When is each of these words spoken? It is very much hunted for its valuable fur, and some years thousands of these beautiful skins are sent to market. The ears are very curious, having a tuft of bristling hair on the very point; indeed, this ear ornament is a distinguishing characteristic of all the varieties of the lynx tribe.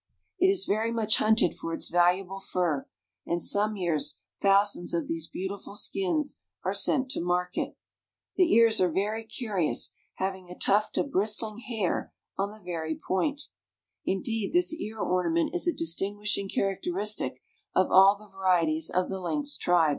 It 0.39 0.47
is 0.47 0.65
very 0.65 0.91
much 0.91 1.17
hunted 1.17 1.53
for 1.53 1.75
its 1.75 1.87
valuable 1.89 2.39
fur, 2.39 2.87
and 3.27 3.39
some 3.39 3.75
years 3.77 4.15
thousands 4.41 4.95
of 4.95 5.07
these 5.07 5.27
beautiful 5.27 5.75
skins 5.75 6.39
are 6.63 6.73
sent 6.73 7.11
to 7.11 7.21
market. 7.21 7.77
The 8.35 8.51
ears 8.51 8.81
are 8.81 8.89
very 8.91 9.23
curious, 9.23 9.93
having 10.15 10.49
a 10.49 10.57
tuft 10.57 10.97
of 10.97 11.11
bristling 11.11 11.59
hair 11.59 12.13
on 12.35 12.49
the 12.49 12.57
very 12.65 12.95
point; 12.97 13.43
indeed, 14.03 14.53
this 14.53 14.73
ear 14.73 14.97
ornament 14.97 15.53
is 15.53 15.67
a 15.67 15.71
distinguishing 15.71 16.49
characteristic 16.49 17.39
of 17.75 17.91
all 17.91 18.15
the 18.17 18.27
varieties 18.35 18.89
of 18.89 19.07
the 19.07 19.19
lynx 19.19 19.55
tribe. 19.55 19.89